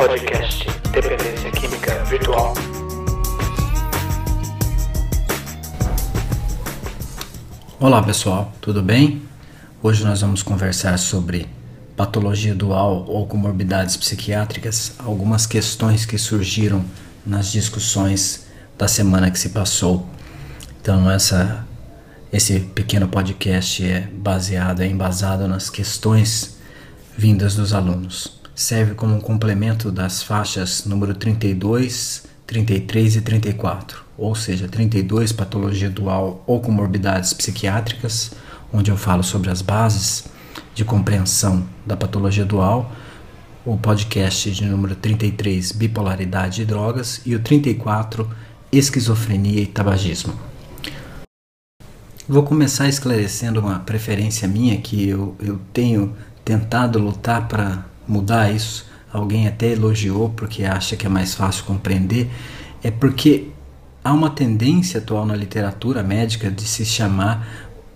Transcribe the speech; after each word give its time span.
Podcast 0.00 0.64
Dependência 0.92 1.50
Química 1.50 2.02
Virtual. 2.04 2.54
Olá 7.78 8.02
pessoal, 8.02 8.50
tudo 8.62 8.82
bem? 8.82 9.20
Hoje 9.82 10.02
nós 10.02 10.22
vamos 10.22 10.42
conversar 10.42 10.98
sobre 10.98 11.46
patologia 11.94 12.54
dual 12.54 13.04
ou 13.06 13.26
comorbidades 13.26 13.94
psiquiátricas, 13.98 14.94
algumas 14.98 15.46
questões 15.46 16.06
que 16.06 16.16
surgiram 16.16 16.82
nas 17.26 17.52
discussões 17.52 18.46
da 18.78 18.88
semana 18.88 19.30
que 19.30 19.38
se 19.38 19.50
passou. 19.50 20.08
Então 20.80 21.10
essa 21.10 21.66
esse 22.32 22.58
pequeno 22.58 23.06
podcast 23.06 23.84
é 23.84 24.08
baseado, 24.14 24.80
é 24.80 24.86
embasado 24.86 25.46
nas 25.46 25.68
questões 25.68 26.56
vindas 27.18 27.54
dos 27.54 27.74
alunos. 27.74 28.39
Serve 28.60 28.92
como 28.92 29.14
um 29.16 29.20
complemento 29.20 29.90
das 29.90 30.22
faixas 30.22 30.84
número 30.84 31.14
32, 31.14 32.24
33 32.46 33.16
e 33.16 33.20
34, 33.22 34.04
ou 34.18 34.34
seja, 34.34 34.68
32 34.68 35.32
patologia 35.32 35.88
dual 35.88 36.44
ou 36.46 36.60
comorbidades 36.60 37.32
psiquiátricas, 37.32 38.32
onde 38.70 38.90
eu 38.90 38.98
falo 38.98 39.22
sobre 39.22 39.48
as 39.48 39.62
bases 39.62 40.26
de 40.74 40.84
compreensão 40.84 41.66
da 41.86 41.96
patologia 41.96 42.44
dual, 42.44 42.92
o 43.64 43.78
podcast 43.78 44.50
de 44.50 44.66
número 44.66 44.94
33, 44.94 45.72
bipolaridade 45.72 46.60
e 46.60 46.66
drogas, 46.66 47.22
e 47.24 47.34
o 47.34 47.40
34, 47.40 48.30
esquizofrenia 48.70 49.62
e 49.62 49.66
tabagismo. 49.66 50.38
Vou 52.28 52.42
começar 52.42 52.90
esclarecendo 52.90 53.58
uma 53.58 53.78
preferência 53.78 54.46
minha 54.46 54.76
que 54.76 55.08
eu, 55.08 55.34
eu 55.40 55.58
tenho 55.72 56.14
tentado 56.44 56.98
lutar 56.98 57.48
para 57.48 57.88
mudar 58.10 58.52
isso. 58.52 58.86
Alguém 59.12 59.46
até 59.46 59.72
elogiou 59.72 60.30
porque 60.30 60.64
acha 60.64 60.96
que 60.96 61.06
é 61.06 61.08
mais 61.08 61.34
fácil 61.34 61.64
compreender. 61.64 62.30
É 62.82 62.90
porque 62.90 63.48
há 64.02 64.12
uma 64.12 64.30
tendência 64.30 64.98
atual 64.98 65.24
na 65.24 65.36
literatura 65.36 66.02
médica 66.02 66.50
de 66.50 66.62
se 66.62 66.84
chamar, 66.84 67.46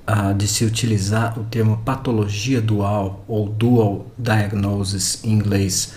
uh, 0.09 0.35
de 0.35 0.47
se 0.47 0.65
utilizar 0.65 1.39
o 1.39 1.45
termo 1.45 1.79
patologia 1.85 2.61
dual 2.61 3.25
ou 3.27 3.49
dual 3.49 4.07
diagnosis 4.19 5.23
em 5.25 5.33
inglês, 5.33 5.95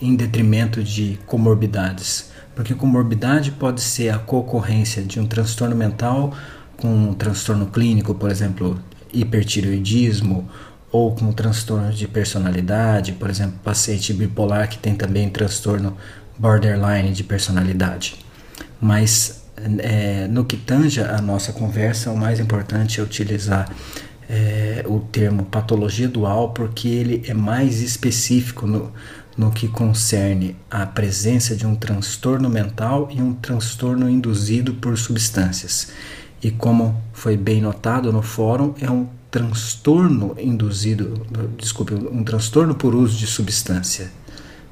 em 0.00 0.14
detrimento 0.14 0.82
de 0.82 1.18
comorbidades. 1.26 2.30
Porque 2.54 2.74
comorbidade 2.74 3.52
pode 3.52 3.80
ser 3.80 4.10
a 4.10 4.18
concorrência 4.18 5.02
de 5.02 5.20
um 5.20 5.26
transtorno 5.26 5.76
mental 5.76 6.32
com 6.76 6.88
um 6.88 7.14
transtorno 7.14 7.66
clínico, 7.66 8.14
por 8.14 8.30
exemplo, 8.30 8.78
hipertireoidismo, 9.12 10.48
ou 10.90 11.14
com 11.14 11.32
transtorno 11.32 11.92
de 11.92 12.08
personalidade, 12.08 13.12
por 13.12 13.28
exemplo, 13.28 13.58
paciente 13.62 14.12
bipolar 14.12 14.68
que 14.68 14.78
tem 14.78 14.94
também 14.94 15.28
transtorno 15.28 15.96
borderline 16.38 17.12
de 17.12 17.22
personalidade. 17.24 18.16
Mas 18.80 19.42
é, 19.78 20.26
no 20.28 20.44
que 20.44 20.56
tange 20.56 21.00
a 21.00 21.20
nossa 21.20 21.52
conversa, 21.52 22.10
o 22.10 22.16
mais 22.16 22.40
importante 22.40 23.00
é 23.00 23.02
utilizar 23.02 23.70
é, 24.28 24.84
o 24.86 25.00
termo 25.00 25.44
patologia 25.44 26.08
dual 26.08 26.50
porque 26.50 26.88
ele 26.88 27.22
é 27.26 27.34
mais 27.34 27.80
específico 27.80 28.66
no, 28.66 28.92
no 29.36 29.50
que 29.50 29.68
concerne 29.68 30.56
a 30.70 30.86
presença 30.86 31.56
de 31.56 31.66
um 31.66 31.74
transtorno 31.74 32.48
mental 32.48 33.08
e 33.10 33.20
um 33.20 33.34
transtorno 33.34 34.08
induzido 34.08 34.74
por 34.74 34.96
substâncias. 34.96 35.92
E 36.42 36.50
como 36.50 37.00
foi 37.12 37.36
bem 37.36 37.60
notado 37.60 38.12
no 38.12 38.22
fórum, 38.22 38.74
é 38.80 38.90
um 38.90 39.08
transtorno 39.30 40.34
induzido, 40.38 41.26
desculpe, 41.58 41.94
um 41.94 42.24
transtorno 42.24 42.74
por 42.74 42.94
uso 42.94 43.16
de 43.16 43.26
substância. 43.26 44.10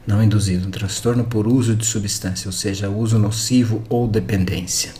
Não 0.06 0.22
induzido, 0.22 0.68
um 0.68 0.70
transtorno 0.70 1.24
por 1.24 1.48
uso 1.48 1.74
de 1.74 1.84
substância, 1.84 2.48
ou 2.48 2.52
seja, 2.52 2.88
uso 2.88 3.18
nocivo 3.18 3.82
ou 3.88 4.06
dependência. 4.06 4.92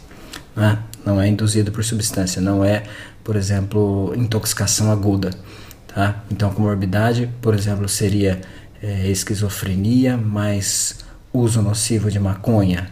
Não 0.54 0.64
é, 0.64 0.78
não 1.04 1.20
é 1.20 1.28
induzido 1.28 1.70
por 1.70 1.84
substância, 1.84 2.42
não 2.42 2.64
é, 2.64 2.82
por 3.22 3.36
exemplo, 3.36 4.12
intoxicação 4.16 4.90
aguda. 4.90 5.30
Tá? 5.86 6.24
Então, 6.30 6.52
comorbidade, 6.52 7.30
por 7.40 7.54
exemplo, 7.54 7.88
seria 7.88 8.40
é, 8.82 9.08
esquizofrenia 9.08 10.16
mais 10.16 10.98
uso 11.32 11.62
nocivo 11.62 12.10
de 12.10 12.18
maconha, 12.18 12.90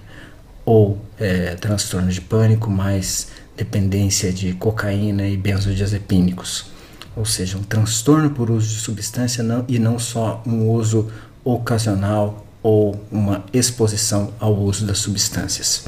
ou 0.64 1.04
é, 1.18 1.56
transtorno 1.56 2.10
de 2.10 2.20
pânico 2.20 2.70
mais 2.70 3.28
dependência 3.56 4.32
de 4.32 4.52
cocaína 4.54 5.26
e 5.26 5.36
benzodiazepínicos, 5.36 6.66
ou 7.16 7.24
seja, 7.24 7.56
um 7.56 7.62
transtorno 7.62 8.30
por 8.30 8.50
uso 8.50 8.68
de 8.68 8.80
substância 8.80 9.42
não, 9.42 9.64
e 9.68 9.78
não 9.78 9.98
só 9.98 10.42
um 10.46 10.68
uso 10.68 11.08
ocasional 11.44 12.44
ou 12.62 13.00
uma 13.12 13.44
exposição 13.52 14.32
ao 14.40 14.54
uso 14.54 14.86
das 14.86 14.98
substâncias. 14.98 15.84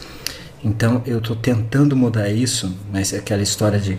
Então 0.62 1.02
eu 1.06 1.18
estou 1.18 1.34
tentando 1.34 1.96
mudar 1.96 2.28
isso, 2.28 2.74
mas 2.92 3.12
aquela 3.14 3.42
história 3.42 3.78
de 3.78 3.98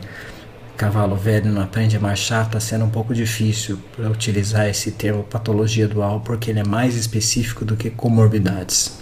cavalo 0.78 1.16
velho 1.16 1.51
não 1.51 1.61
aprende 1.61 1.97
a 1.97 1.99
marchar 1.99 2.45
está 2.45 2.59
sendo 2.59 2.85
um 2.85 2.89
pouco 2.89 3.13
difícil 3.13 3.79
para 3.95 4.09
utilizar 4.11 4.67
esse 4.67 4.91
termo 4.91 5.23
patologia 5.23 5.88
dual 5.88 6.19
porque 6.19 6.51
ele 6.51 6.59
é 6.59 6.63
mais 6.63 6.95
específico 6.95 7.66
do 7.66 7.75
que 7.75 7.89
comorbidades. 7.89 8.99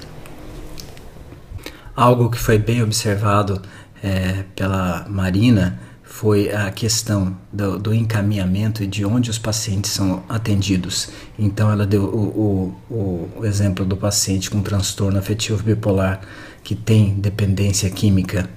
Algo 1.94 2.30
que 2.30 2.38
foi 2.38 2.58
bem 2.58 2.82
observado 2.82 3.62
é, 4.06 4.44
pela 4.56 5.08
Marina 5.10 5.80
foi 6.04 6.52
a 6.52 6.70
questão 6.70 7.36
do, 7.52 7.80
do, 7.80 7.92
encaminhamento 7.92 8.84
e 8.84 8.88
de 8.88 9.04
onde 9.04 9.32
os 9.32 9.40
pacientes 9.40 9.90
são 9.90 10.24
atendidos. 10.30 11.10
Então, 11.40 11.72
ela 11.72 11.88
deu 11.88 12.04
o, 12.04 12.78
o, 12.88 13.30
o 13.40 13.46
exemplo 13.46 13.84
do 13.84 13.98
paciente 13.98 14.52
com 14.52 14.62
transtorno 14.62 15.18
afetivo 15.18 15.64
bipolar 15.64 16.22
que 16.64 16.76
tem 16.76 17.16
dependência 17.16 17.90
química. 17.90 18.48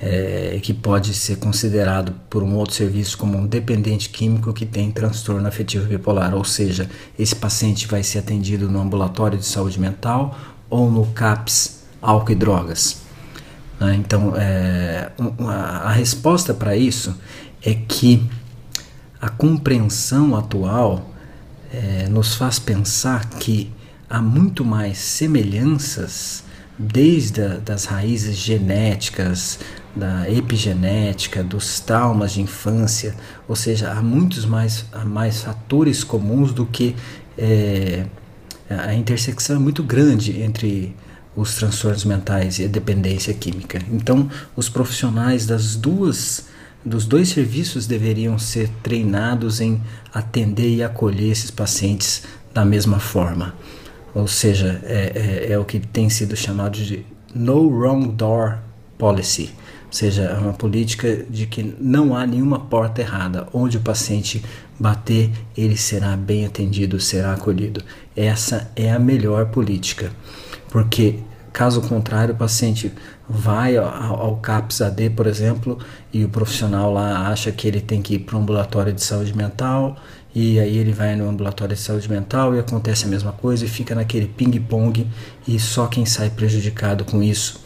É, 0.00 0.60
que 0.62 0.72
pode 0.72 1.12
ser 1.12 1.38
considerado 1.38 2.14
por 2.30 2.44
um 2.44 2.54
outro 2.54 2.72
serviço 2.72 3.18
como 3.18 3.36
um 3.36 3.44
dependente 3.44 4.08
químico 4.10 4.52
que 4.52 4.64
tem 4.64 4.92
transtorno 4.92 5.48
afetivo 5.48 5.86
bipolar, 5.86 6.36
ou 6.36 6.44
seja, 6.44 6.88
esse 7.18 7.34
paciente 7.34 7.84
vai 7.88 8.04
ser 8.04 8.20
atendido 8.20 8.70
no 8.70 8.80
ambulatório 8.80 9.36
de 9.36 9.44
saúde 9.44 9.80
mental 9.80 10.38
ou 10.70 10.88
no 10.88 11.04
CAPS 11.06 11.82
álcool 12.00 12.30
e 12.30 12.34
drogas. 12.36 13.07
Né? 13.80 13.96
Então, 13.96 14.34
é, 14.36 15.10
a 15.46 15.92
resposta 15.92 16.52
para 16.52 16.76
isso 16.76 17.16
é 17.62 17.74
que 17.74 18.28
a 19.20 19.28
compreensão 19.28 20.36
atual 20.36 21.10
é, 21.72 22.08
nos 22.08 22.34
faz 22.34 22.58
pensar 22.58 23.28
que 23.30 23.72
há 24.08 24.20
muito 24.20 24.64
mais 24.64 24.98
semelhanças 24.98 26.44
desde 26.78 27.42
a, 27.42 27.48
das 27.56 27.84
raízes 27.84 28.36
genéticas, 28.36 29.58
da 29.94 30.30
epigenética, 30.30 31.42
dos 31.42 31.80
traumas 31.80 32.32
de 32.32 32.40
infância, 32.40 33.14
ou 33.48 33.56
seja, 33.56 33.90
há 33.90 34.00
muitos 34.00 34.44
mais, 34.44 34.84
há 34.92 35.04
mais 35.04 35.42
fatores 35.42 36.04
comuns 36.04 36.52
do 36.52 36.64
que 36.64 36.94
é, 37.36 38.06
a 38.70 38.94
intersecção 38.94 39.56
é 39.56 39.58
muito 39.58 39.82
grande 39.82 40.40
entre 40.42 40.94
os 41.38 41.54
transtornos 41.54 42.04
mentais 42.04 42.58
e 42.58 42.64
a 42.64 42.68
dependência 42.68 43.32
química. 43.32 43.80
Então, 43.92 44.28
os 44.56 44.68
profissionais 44.68 45.46
das 45.46 45.76
duas 45.76 46.46
dos 46.84 47.04
dois 47.04 47.28
serviços 47.28 47.86
deveriam 47.86 48.38
ser 48.38 48.70
treinados 48.82 49.60
em 49.60 49.80
atender 50.12 50.76
e 50.76 50.82
acolher 50.82 51.30
esses 51.30 51.50
pacientes 51.50 52.22
da 52.54 52.64
mesma 52.64 52.98
forma. 52.98 53.54
Ou 54.14 54.26
seja, 54.26 54.80
é, 54.84 55.46
é, 55.48 55.52
é 55.52 55.58
o 55.58 55.64
que 55.64 55.78
tem 55.80 56.08
sido 56.08 56.36
chamado 56.36 56.78
de 56.78 57.04
no 57.34 57.68
wrong 57.68 58.08
door 58.12 58.58
policy, 58.96 59.50
ou 59.86 59.92
seja, 59.92 60.22
é 60.22 60.38
uma 60.38 60.52
política 60.52 61.24
de 61.28 61.46
que 61.46 61.74
não 61.80 62.16
há 62.16 62.26
nenhuma 62.26 62.58
porta 62.58 63.00
errada. 63.00 63.48
Onde 63.52 63.76
o 63.76 63.80
paciente 63.80 64.42
bater, 64.78 65.30
ele 65.56 65.76
será 65.76 66.16
bem 66.16 66.44
atendido, 66.44 67.00
será 67.00 67.32
acolhido. 67.32 67.82
Essa 68.16 68.70
é 68.76 68.90
a 68.90 68.98
melhor 68.98 69.46
política, 69.46 70.10
porque 70.68 71.20
Caso 71.58 71.82
contrário, 71.82 72.34
o 72.34 72.36
paciente 72.36 72.92
vai 73.28 73.76
ao, 73.76 73.84
ao 73.88 74.36
CAPS 74.36 74.80
AD, 74.80 75.10
por 75.10 75.26
exemplo, 75.26 75.76
e 76.12 76.24
o 76.24 76.28
profissional 76.28 76.92
lá 76.92 77.26
acha 77.26 77.50
que 77.50 77.66
ele 77.66 77.80
tem 77.80 78.00
que 78.00 78.14
ir 78.14 78.20
para 78.20 78.36
um 78.36 78.42
ambulatório 78.42 78.92
de 78.92 79.02
saúde 79.02 79.36
mental, 79.36 79.96
e 80.32 80.60
aí 80.60 80.78
ele 80.78 80.92
vai 80.92 81.16
no 81.16 81.28
ambulatório 81.28 81.74
de 81.74 81.82
saúde 81.82 82.08
mental 82.08 82.54
e 82.54 82.60
acontece 82.60 83.06
a 83.06 83.08
mesma 83.08 83.32
coisa 83.32 83.64
e 83.64 83.68
fica 83.68 83.92
naquele 83.92 84.28
ping-pong, 84.28 85.04
e 85.48 85.58
só 85.58 85.88
quem 85.88 86.06
sai 86.06 86.30
prejudicado 86.30 87.04
com 87.04 87.20
isso 87.20 87.60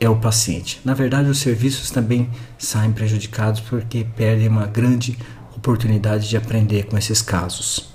é 0.00 0.08
o 0.08 0.16
paciente. 0.16 0.80
Na 0.82 0.94
verdade, 0.94 1.28
os 1.28 1.38
serviços 1.38 1.90
também 1.90 2.30
saem 2.56 2.90
prejudicados 2.90 3.60
porque 3.60 4.06
perdem 4.16 4.48
uma 4.48 4.64
grande 4.64 5.18
oportunidade 5.54 6.26
de 6.26 6.38
aprender 6.38 6.86
com 6.86 6.96
esses 6.96 7.20
casos. 7.20 7.90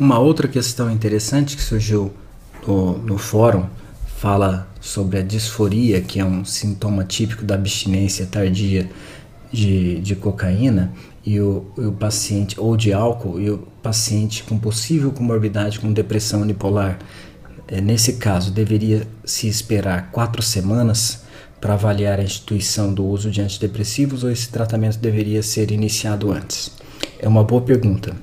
Uma 0.00 0.18
outra 0.18 0.48
questão 0.48 0.90
interessante 0.90 1.54
que 1.54 1.62
surgiu 1.62 2.14
no, 2.66 2.96
no 2.96 3.18
fórum 3.18 3.66
fala 4.24 4.66
sobre 4.80 5.18
a 5.18 5.22
disforia, 5.22 6.00
que 6.00 6.18
é 6.18 6.24
um 6.24 6.46
sintoma 6.46 7.04
típico 7.04 7.44
da 7.44 7.56
abstinência 7.56 8.24
tardia 8.24 8.88
de, 9.52 10.00
de 10.00 10.16
cocaína, 10.16 10.94
e 11.26 11.38
o, 11.38 11.70
o 11.76 11.92
paciente, 11.92 12.58
ou 12.58 12.74
de 12.74 12.90
álcool, 12.90 13.38
e 13.38 13.50
o 13.50 13.58
paciente 13.82 14.42
com 14.42 14.58
possível 14.58 15.12
comorbidade 15.12 15.78
com 15.78 15.92
depressão 15.92 16.40
unipolar. 16.40 16.98
É, 17.68 17.82
nesse 17.82 18.14
caso, 18.14 18.50
deveria 18.50 19.06
se 19.26 19.46
esperar 19.46 20.10
quatro 20.10 20.40
semanas 20.40 21.22
para 21.60 21.74
avaliar 21.74 22.18
a 22.18 22.24
instituição 22.24 22.94
do 22.94 23.04
uso 23.04 23.30
de 23.30 23.42
antidepressivos 23.42 24.24
ou 24.24 24.30
esse 24.30 24.48
tratamento 24.48 24.96
deveria 24.96 25.42
ser 25.42 25.70
iniciado 25.70 26.32
antes? 26.32 26.70
É 27.18 27.28
uma 27.28 27.44
boa 27.44 27.60
pergunta, 27.60 28.16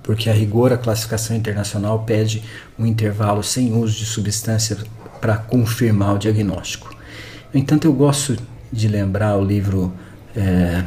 porque 0.00 0.30
a 0.30 0.32
rigor 0.32 0.72
a 0.72 0.78
classificação 0.78 1.36
internacional 1.36 2.04
pede 2.04 2.40
um 2.78 2.86
intervalo 2.86 3.42
sem 3.42 3.72
uso 3.72 3.98
de 3.98 4.06
substância 4.06 4.76
para 5.24 5.38
confirmar 5.38 6.16
o 6.16 6.18
diagnóstico. 6.18 6.94
No 7.50 7.58
entanto, 7.58 7.86
eu 7.86 7.94
gosto 7.94 8.36
de 8.70 8.88
lembrar 8.88 9.38
o 9.38 9.42
livro 9.42 9.90
é, 10.36 10.84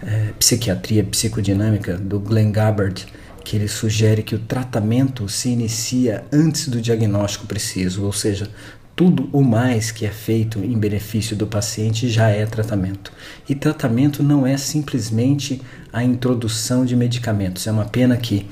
é, 0.00 0.28
Psiquiatria 0.38 1.02
Psicodinâmica 1.02 1.96
do 1.96 2.20
Glenn 2.20 2.52
Gabbard, 2.52 3.04
que 3.44 3.56
ele 3.56 3.66
sugere 3.66 4.22
que 4.22 4.36
o 4.36 4.38
tratamento 4.38 5.28
se 5.28 5.48
inicia 5.48 6.24
antes 6.32 6.68
do 6.68 6.80
diagnóstico 6.80 7.44
preciso, 7.44 8.04
ou 8.04 8.12
seja, 8.12 8.48
tudo 8.94 9.28
o 9.32 9.42
mais 9.42 9.90
que 9.90 10.06
é 10.06 10.10
feito 10.10 10.60
em 10.60 10.78
benefício 10.78 11.34
do 11.34 11.44
paciente 11.44 12.08
já 12.08 12.28
é 12.28 12.46
tratamento. 12.46 13.12
E 13.48 13.56
tratamento 13.56 14.22
não 14.22 14.46
é 14.46 14.56
simplesmente 14.56 15.60
a 15.92 16.04
introdução 16.04 16.84
de 16.84 16.94
medicamentos. 16.94 17.66
É 17.66 17.72
uma 17.72 17.86
pena 17.86 18.16
que 18.16 18.48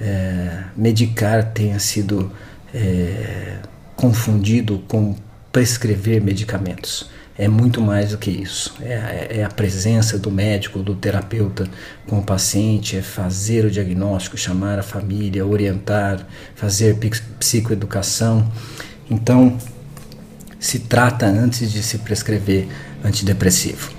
é, 0.00 0.62
medicar 0.76 1.52
tenha 1.52 1.80
sido 1.80 2.30
é, 2.72 3.56
confundido 3.98 4.78
com 4.86 5.16
prescrever 5.50 6.22
medicamentos 6.22 7.10
é 7.36 7.46
muito 7.46 7.80
mais 7.80 8.10
do 8.10 8.18
que 8.18 8.30
isso. 8.30 8.74
É, 8.80 9.38
é, 9.38 9.44
a 9.44 9.48
presença 9.48 10.18
do 10.18 10.28
médico, 10.28 10.80
do 10.80 10.94
terapeuta 10.96 11.68
com 12.06 12.18
o 12.18 12.22
paciente, 12.22 12.96
é 12.96 13.02
fazer 13.02 13.64
o 13.64 13.70
diagnóstico, 13.70 14.36
chamar 14.36 14.78
a 14.78 14.82
família, 14.82 15.46
orientar, 15.46 16.26
fazer 16.56 16.96
psicoeducação. 17.38 18.50
Então, 19.08 19.56
se 20.58 20.80
trata 20.80 21.26
antes 21.26 21.70
de 21.70 21.80
se 21.80 21.98
prescrever 21.98 22.66
antidepressivo. 23.04 23.92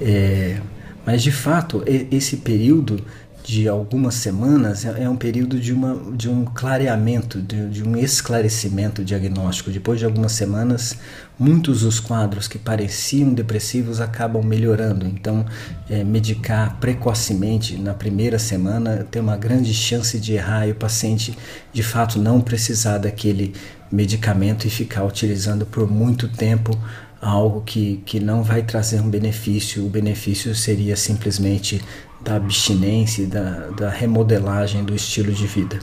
É, 0.00 0.58
mas, 1.06 1.22
de 1.22 1.30
fato, 1.30 1.84
esse 1.86 2.38
período 2.38 3.04
de 3.44 3.68
algumas 3.68 4.14
semanas 4.14 4.84
é, 4.84 5.02
é 5.02 5.08
um 5.08 5.16
período 5.16 5.58
de, 5.58 5.72
uma, 5.72 6.12
de 6.12 6.28
um 6.28 6.44
clareamento, 6.44 7.40
de, 7.40 7.68
de, 7.68 7.82
um 7.82 7.96
esclarecimento 7.96 9.04
diagnóstico. 9.04 9.70
Depois 9.70 9.98
de 9.98 10.04
algumas 10.04 10.32
semanas, 10.32 10.96
muitos 11.38 11.80
dos 11.80 11.98
quadros 11.98 12.46
que 12.46 12.58
pareciam 12.58 13.34
depressivos 13.34 14.00
acabam 14.00 14.42
melhorando. 14.42 15.06
Então, 15.06 15.44
é, 15.90 16.04
medicar 16.04 16.78
precocemente 16.78 17.76
na 17.76 17.94
primeira 17.94 18.38
semana 18.38 19.06
tem 19.10 19.20
uma 19.20 19.36
grande 19.36 19.74
chance 19.74 20.18
de 20.18 20.34
errar 20.34 20.68
e 20.68 20.70
o 20.70 20.76
paciente 20.76 21.36
de 21.72 21.82
fato 21.82 22.18
não 22.18 22.40
precisar 22.40 22.98
daquele 22.98 23.54
medicamento 23.90 24.66
e 24.66 24.70
ficar 24.70 25.04
utilizando 25.04 25.66
por 25.66 25.90
muito 25.90 26.28
tempo 26.28 26.78
algo 27.20 27.60
que, 27.60 28.02
que 28.04 28.18
não 28.18 28.42
vai 28.42 28.62
trazer 28.62 29.00
um 29.00 29.08
benefício. 29.08 29.84
O 29.84 29.88
benefício 29.88 30.54
seria 30.54 30.96
simplesmente 30.96 31.80
da 32.24 32.36
abstinência 32.36 33.22
e 33.22 33.26
da, 33.26 33.68
da 33.70 33.90
remodelagem 33.90 34.84
do 34.84 34.94
estilo 34.94 35.32
de 35.32 35.46
vida. 35.46 35.78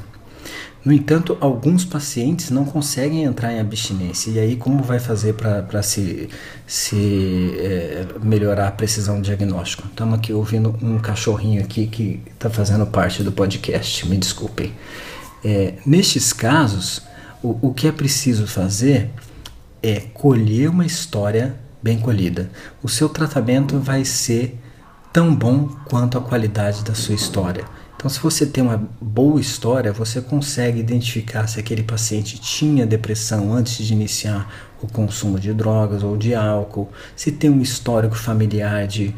No 0.84 0.94
entanto, 0.94 1.38
alguns 1.42 1.84
pacientes 1.84 2.50
não 2.50 2.64
conseguem 2.64 3.24
entrar 3.24 3.52
em 3.52 3.60
abstinência. 3.60 4.32
E 4.32 4.40
aí, 4.40 4.56
como 4.56 4.82
vai 4.82 4.98
fazer 4.98 5.34
para 5.34 5.84
se, 5.84 6.30
se 6.66 7.54
é, 7.60 8.06
melhorar 8.24 8.70
a 8.70 8.72
precisão 8.72 9.18
do 9.18 9.22
diagnóstico? 9.22 9.86
Estamos 9.88 10.18
aqui 10.18 10.32
ouvindo 10.32 10.74
um 10.82 10.98
cachorrinho 10.98 11.62
aqui 11.62 11.86
que 11.86 12.22
está 12.34 12.50
fazendo 12.50 12.86
parte 12.86 13.22
do 13.24 13.32
podcast, 13.32 14.08
me 14.08 14.18
desculpem. 14.18 14.72
É, 15.44 15.74
nestes 15.86 16.32
casos, 16.32 17.02
o, 17.44 17.58
o 17.62 17.74
que 17.74 17.86
é 17.86 17.92
preciso 17.92 18.48
fazer 18.48 19.10
é 19.84 20.00
colher 20.00 20.70
uma 20.70 20.86
história 20.86 21.58
bem 21.84 22.00
colhida. 22.00 22.50
O 22.82 22.88
seu 22.88 23.10
tratamento 23.10 23.80
vai 23.80 24.06
ser 24.06 24.58
tão 25.12 25.34
bom 25.34 25.68
quanto 25.86 26.18
a 26.18 26.22
qualidade 26.22 26.84
da 26.84 26.94
sua 26.94 27.16
história. 27.16 27.66
Então, 28.00 28.10
se 28.10 28.20
você 28.22 28.46
tem 28.46 28.64
uma 28.64 28.82
boa 29.02 29.42
história, 29.42 29.92
você 29.92 30.22
consegue 30.22 30.80
identificar 30.80 31.48
se 31.48 31.60
aquele 31.60 31.84
paciente 31.84 32.40
tinha 32.40 32.86
depressão 32.86 33.52
antes 33.54 33.86
de 33.86 33.94
iniciar 33.94 34.50
o 34.82 34.88
consumo 34.88 35.38
de 35.38 35.54
drogas 35.54 36.02
ou 36.02 36.16
de 36.16 36.34
álcool, 36.34 36.90
se 37.14 37.30
tem 37.30 37.50
um 37.50 37.62
histórico 37.62 38.16
familiar 38.16 38.88
de, 38.88 39.14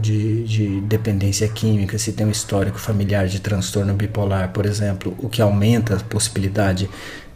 de, 0.00 0.44
de 0.44 0.80
dependência 0.82 1.48
química, 1.48 1.98
se 1.98 2.12
tem 2.12 2.24
um 2.24 2.30
histórico 2.30 2.78
familiar 2.78 3.26
de 3.26 3.40
transtorno 3.40 3.94
bipolar, 3.94 4.52
por 4.52 4.64
exemplo, 4.64 5.12
o 5.18 5.28
que 5.28 5.42
aumenta 5.42 5.96
a 5.96 5.98
possibilidade 5.98 6.88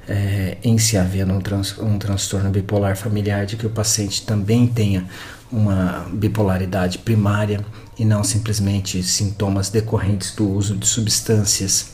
é, 0.06 0.58
em 0.62 0.78
se 0.78 0.96
haver 0.96 1.28
um, 1.28 1.40
trans, 1.40 1.76
um 1.78 1.98
transtorno 1.98 2.50
bipolar 2.50 2.96
familiar 2.96 3.46
de 3.46 3.56
que 3.56 3.66
o 3.66 3.70
paciente 3.70 4.24
também 4.24 4.66
tenha 4.68 5.04
uma 5.50 6.06
bipolaridade 6.12 6.98
primária 6.98 7.64
e 7.98 8.04
não 8.04 8.24
simplesmente 8.24 9.02
sintomas 9.02 9.68
decorrentes 9.68 10.34
do 10.34 10.48
uso 10.48 10.76
de 10.76 10.86
substâncias. 10.86 11.92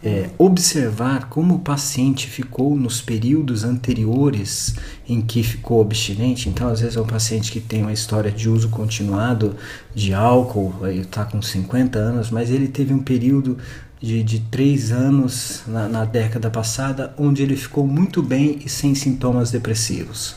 É, 0.00 0.30
observar 0.38 1.28
como 1.28 1.56
o 1.56 1.58
paciente 1.58 2.28
ficou 2.28 2.76
nos 2.76 3.00
períodos 3.00 3.64
anteriores 3.64 4.76
em 5.08 5.20
que 5.20 5.42
ficou 5.42 5.82
abstinente. 5.82 6.48
Então, 6.48 6.68
às 6.68 6.80
vezes, 6.80 6.96
é 6.96 7.00
um 7.00 7.06
paciente 7.06 7.50
que 7.50 7.58
tem 7.58 7.82
uma 7.82 7.92
história 7.92 8.30
de 8.30 8.48
uso 8.48 8.68
continuado 8.68 9.56
de 9.94 10.14
álcool, 10.14 10.72
ele 10.86 11.00
está 11.00 11.24
com 11.24 11.42
50 11.42 11.98
anos, 11.98 12.30
mas 12.30 12.50
ele 12.50 12.68
teve 12.68 12.94
um 12.94 13.02
período 13.02 13.58
de, 14.00 14.22
de 14.22 14.40
três 14.40 14.92
anos 14.92 15.62
na, 15.66 15.88
na 15.88 16.04
década 16.04 16.50
passada 16.50 17.12
onde 17.18 17.42
ele 17.42 17.56
ficou 17.56 17.86
muito 17.86 18.22
bem 18.22 18.60
e 18.64 18.68
sem 18.68 18.94
sintomas 18.94 19.50
depressivos 19.50 20.36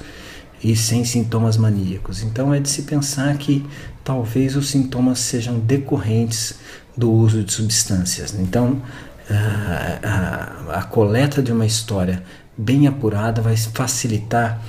e 0.63 0.75
sem 0.75 1.03
sintomas 1.03 1.57
maníacos. 1.57 2.21
Então 2.21 2.53
é 2.53 2.59
de 2.59 2.69
se 2.69 2.83
pensar 2.83 3.35
que 3.37 3.65
talvez 4.03 4.55
os 4.55 4.69
sintomas 4.69 5.19
sejam 5.19 5.59
decorrentes 5.59 6.55
do 6.95 7.11
uso 7.11 7.43
de 7.43 7.53
substâncias. 7.53 8.33
Então 8.37 8.81
a, 9.29 10.73
a, 10.73 10.79
a 10.79 10.83
coleta 10.83 11.41
de 11.41 11.51
uma 11.51 11.65
história 11.65 12.23
bem 12.57 12.87
apurada 12.87 13.41
vai 13.41 13.55
facilitar 13.55 14.61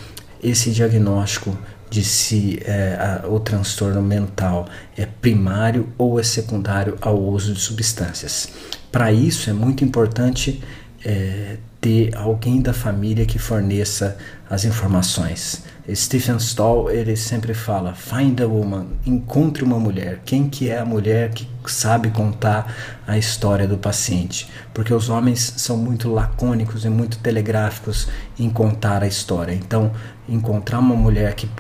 esse 0.43 0.70
diagnóstico 0.70 1.56
de 1.90 2.02
se 2.02 2.58
é, 2.64 3.20
a, 3.23 3.29
o 3.29 3.38
transtorno 3.38 4.00
mental 4.00 4.67
é 4.96 5.05
primário 5.05 5.88
ou 5.99 6.19
é 6.19 6.23
secundário 6.23 6.96
ao 7.00 7.20
uso 7.20 7.52
de 7.52 7.61
substâncias. 7.61 8.49
Para 8.90 9.12
isso 9.12 9.50
é 9.50 9.52
muito 9.52 9.85
importante 9.85 10.62
é, 11.04 11.59
ter 11.82 12.16
alguém 12.16 12.62
da 12.62 12.72
família 12.72 13.26
que 13.26 13.40
forneça 13.40 14.16
as 14.48 14.64
informações. 14.64 15.64
Stephen 15.92 16.36
Stall 16.36 16.88
ele 16.88 17.16
sempre 17.16 17.52
fala: 17.54 17.92
find 17.92 18.40
a 18.40 18.46
woman, 18.46 18.86
encontre 19.04 19.64
uma 19.64 19.80
mulher. 19.80 20.20
Quem 20.24 20.48
que 20.48 20.70
é 20.70 20.78
a 20.78 20.84
mulher 20.84 21.30
que 21.30 21.44
sabe 21.66 22.10
contar 22.10 22.72
a 23.04 23.18
história 23.18 23.66
do 23.66 23.76
paciente? 23.76 24.48
Porque 24.72 24.94
os 24.94 25.08
homens 25.08 25.54
são 25.56 25.76
muito 25.76 26.08
lacônicos 26.08 26.84
e 26.84 26.88
muito 26.88 27.18
telegráficos 27.18 28.08
em 28.38 28.48
contar 28.48 29.02
a 29.02 29.08
história. 29.08 29.52
Então, 29.52 29.90
encontrar 30.28 30.78
uma 30.78 30.94
mulher 30.94 31.34
que, 31.34 31.50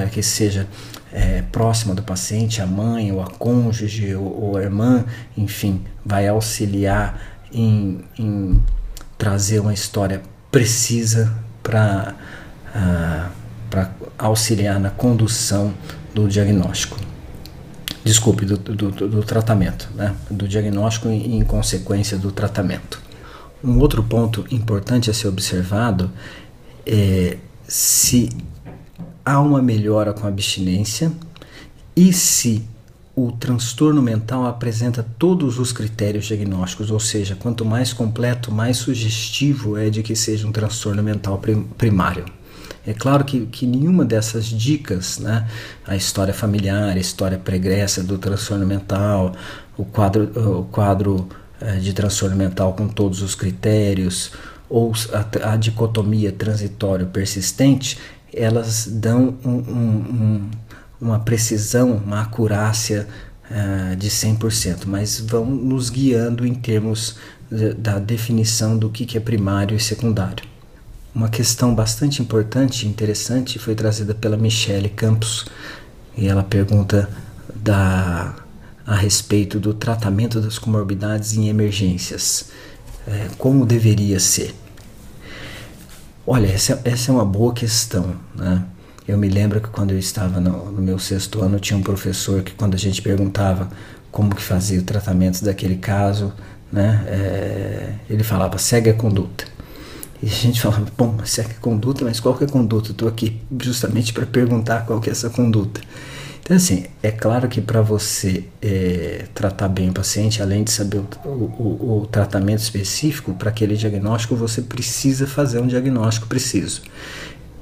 é, 0.00 0.06
que 0.06 0.22
seja 0.22 0.68
é, 1.12 1.42
próxima 1.50 1.96
do 1.96 2.02
paciente, 2.04 2.62
a 2.62 2.66
mãe 2.66 3.10
ou 3.10 3.20
a 3.20 3.26
cônjuge 3.26 4.14
ou, 4.14 4.40
ou 4.40 4.56
a 4.56 4.62
irmã, 4.62 5.04
enfim, 5.36 5.82
vai 6.06 6.28
auxiliar 6.28 7.20
em, 7.52 8.04
em 8.16 8.62
trazer 9.18 9.58
uma 9.58 9.74
história 9.74 10.22
precisa 10.50 11.36
para 11.62 12.14
uh, 12.74 13.38
para 13.68 13.90
auxiliar 14.16 14.80
na 14.80 14.90
condução 14.90 15.74
do 16.14 16.26
diagnóstico. 16.26 16.98
Desculpe, 18.02 18.46
do, 18.46 18.56
do, 18.56 18.90
do 18.90 19.22
tratamento, 19.22 19.90
né? 19.94 20.14
do 20.30 20.48
diagnóstico 20.48 21.08
e, 21.08 21.36
em 21.36 21.44
consequência 21.44 22.16
do 22.16 22.32
tratamento. 22.32 23.00
Um 23.62 23.78
outro 23.78 24.02
ponto 24.02 24.46
importante 24.50 25.10
a 25.10 25.14
ser 25.14 25.28
observado 25.28 26.10
é 26.86 27.36
se 27.66 28.30
há 29.24 29.40
uma 29.40 29.60
melhora 29.60 30.14
com 30.14 30.24
a 30.26 30.28
abstinência 30.28 31.12
e 31.94 32.12
se 32.12 32.64
o 33.26 33.32
transtorno 33.32 34.00
mental 34.00 34.46
apresenta 34.46 35.04
todos 35.18 35.58
os 35.58 35.72
critérios 35.72 36.26
diagnósticos, 36.26 36.90
ou 36.90 37.00
seja, 37.00 37.34
quanto 37.34 37.64
mais 37.64 37.92
completo, 37.92 38.52
mais 38.52 38.76
sugestivo 38.76 39.76
é 39.76 39.90
de 39.90 40.02
que 40.04 40.14
seja 40.14 40.46
um 40.46 40.52
transtorno 40.52 41.02
mental 41.02 41.40
primário. 41.76 42.24
É 42.86 42.94
claro 42.94 43.24
que, 43.24 43.46
que 43.46 43.66
nenhuma 43.66 44.04
dessas 44.04 44.46
dicas, 44.46 45.18
né, 45.18 45.48
a 45.84 45.96
história 45.96 46.32
familiar, 46.32 46.96
a 46.96 47.00
história 47.00 47.36
pregressa 47.36 48.04
do 48.04 48.18
transtorno 48.18 48.64
mental, 48.64 49.32
o 49.76 49.84
quadro, 49.84 50.60
o 50.60 50.64
quadro 50.64 51.28
é, 51.60 51.76
de 51.76 51.92
transtorno 51.92 52.36
mental 52.36 52.72
com 52.74 52.86
todos 52.86 53.20
os 53.20 53.34
critérios, 53.34 54.30
ou 54.70 54.92
a, 55.12 55.52
a 55.52 55.56
dicotomia 55.56 56.30
transitório 56.30 57.06
persistente, 57.06 57.98
elas 58.32 58.86
dão 58.86 59.36
um, 59.44 59.50
um, 59.50 59.60
um, 59.60 60.50
uma 61.00 61.18
precisão, 61.18 61.92
uma 61.92 62.22
acurácia 62.22 63.06
uh, 63.50 63.96
de 63.96 64.08
100%, 64.08 64.86
mas 64.86 65.20
vão 65.20 65.44
nos 65.46 65.90
guiando 65.90 66.46
em 66.46 66.54
termos 66.54 67.16
da 67.78 67.98
definição 67.98 68.76
do 68.76 68.90
que 68.90 69.16
é 69.16 69.20
primário 69.20 69.76
e 69.76 69.80
secundário. 69.80 70.44
Uma 71.14 71.28
questão 71.28 71.74
bastante 71.74 72.20
importante 72.20 72.84
e 72.84 72.88
interessante 72.88 73.58
foi 73.58 73.74
trazida 73.74 74.14
pela 74.14 74.36
Michele 74.36 74.90
Campos 74.90 75.46
e 76.16 76.28
ela 76.28 76.42
pergunta 76.42 77.08
da, 77.54 78.34
a 78.86 78.94
respeito 78.94 79.58
do 79.58 79.72
tratamento 79.72 80.40
das 80.40 80.58
comorbidades 80.58 81.34
em 81.34 81.48
emergências. 81.48 82.50
É, 83.06 83.28
como 83.38 83.64
deveria 83.64 84.20
ser? 84.20 84.54
Olha, 86.26 86.46
essa, 86.46 86.80
essa 86.84 87.10
é 87.10 87.14
uma 87.14 87.24
boa 87.24 87.54
questão. 87.54 88.14
Né? 88.34 88.62
Eu 89.08 89.16
me 89.16 89.26
lembro 89.26 89.58
que 89.58 89.68
quando 89.68 89.92
eu 89.92 89.98
estava 89.98 90.38
no, 90.38 90.70
no 90.70 90.82
meu 90.82 90.98
sexto 90.98 91.40
ano, 91.40 91.58
tinha 91.58 91.78
um 91.78 91.82
professor 91.82 92.42
que, 92.42 92.52
quando 92.52 92.74
a 92.74 92.78
gente 92.78 93.00
perguntava 93.00 93.70
como 94.12 94.34
que 94.34 94.42
fazia 94.42 94.78
o 94.78 94.82
tratamento 94.82 95.42
daquele 95.42 95.76
caso, 95.76 96.30
né, 96.70 97.02
é, 97.06 97.94
ele 98.10 98.22
falava 98.22 98.58
segue 98.58 98.90
a 98.90 98.94
conduta. 98.94 99.46
E 100.22 100.26
a 100.26 100.30
gente 100.30 100.60
falava, 100.62 100.86
bom, 100.94 101.18
segue 101.24 101.52
a 101.52 101.60
conduta, 101.60 102.04
mas 102.04 102.20
qual 102.20 102.34
que 102.36 102.44
é 102.44 102.46
a 102.46 102.50
conduta? 102.50 102.90
Estou 102.90 103.08
aqui 103.08 103.40
justamente 103.62 104.12
para 104.12 104.26
perguntar 104.26 104.84
qual 104.84 105.00
que 105.00 105.08
é 105.08 105.12
essa 105.12 105.30
conduta. 105.30 105.80
Então, 106.42 106.54
assim, 106.56 106.84
é 107.02 107.10
claro 107.10 107.48
que 107.48 107.62
para 107.62 107.80
você 107.80 108.44
é, 108.60 109.24
tratar 109.34 109.68
bem 109.68 109.88
o 109.88 109.92
paciente, 109.92 110.42
além 110.42 110.64
de 110.64 110.70
saber 110.70 110.98
o, 111.24 111.28
o, 111.28 112.00
o 112.02 112.06
tratamento 112.06 112.60
específico 112.60 113.32
para 113.32 113.48
aquele 113.48 113.74
diagnóstico, 113.74 114.36
você 114.36 114.60
precisa 114.60 115.26
fazer 115.26 115.60
um 115.60 115.66
diagnóstico 115.66 116.26
preciso. 116.26 116.82